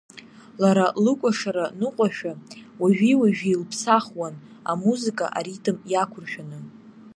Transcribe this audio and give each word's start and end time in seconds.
Лара 0.61 0.87
лыкәашара 1.03 1.65
ныҟәашәа 1.79 2.33
уажәи-уажәи 2.81 3.53
илԥсахуан, 3.53 4.35
амузыка 4.71 5.27
аритм 5.37 5.77
иақәыршәаны. 5.91 6.57